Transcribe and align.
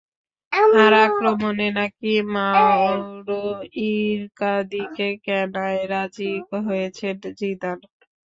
আর 0.81 0.93
আক্রমণে 1.05 1.67
নাকি 1.77 2.11
মাওরো 2.33 3.43
ইকার্দিকে 3.89 5.09
কেনায় 5.25 5.81
রাজি 5.91 6.31
হয়েছেন 6.59 7.15
জিদান। 7.39 7.77